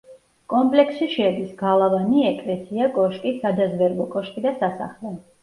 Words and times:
კომპლექსში 0.51 1.07
შედის: 1.15 1.51
გალავანი, 1.59 2.23
ეკლესია, 2.31 2.89
კოშკი, 2.97 3.35
სადაზვერვო 3.45 4.09
კოშკი 4.17 4.47
და 4.49 4.57
სასახლე. 4.65 5.15